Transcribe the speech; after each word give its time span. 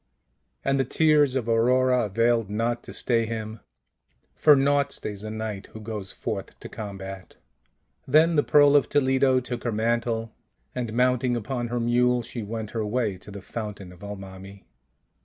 And 0.65 0.79
the 0.79 0.83
tears 0.83 1.35
of 1.35 1.47
Aurora 1.47 2.05
availed 2.05 2.49
not 2.49 2.81
to 2.85 2.91
stay 2.91 3.27
him; 3.27 3.59
for 4.33 4.55
naught 4.55 4.91
stays 4.91 5.23
a 5.23 5.29
knight 5.29 5.67
who 5.73 5.79
goes 5.79 6.11
forth 6.11 6.59
to 6.59 6.67
combat. 6.67 7.35
Then 8.07 8.35
the 8.35 8.41
Pearl 8.41 8.75
of 8.75 8.89
Toledo 8.89 9.39
took 9.39 9.63
her 9.63 9.71
mantle, 9.71 10.31
and 10.73 10.91
mounting 10.93 11.35
upon 11.35 11.67
her 11.67 11.79
mule 11.79 12.23
she 12.23 12.41
went 12.41 12.71
her 12.71 12.83
way 12.83 13.15
to 13.19 13.29
the 13.29 13.43
fountain 13.43 13.91
of 13.93 13.99
Almami. 13.99 14.63